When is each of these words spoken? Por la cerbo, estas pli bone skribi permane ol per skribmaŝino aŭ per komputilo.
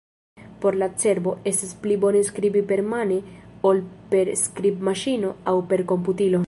Por 0.59 0.73
la 0.81 0.87
cerbo, 1.01 1.33
estas 1.51 1.73
pli 1.83 1.97
bone 2.05 2.23
skribi 2.31 2.63
permane 2.73 3.21
ol 3.73 3.83
per 4.13 4.31
skribmaŝino 4.47 5.35
aŭ 5.53 5.59
per 5.73 5.89
komputilo. 5.93 6.39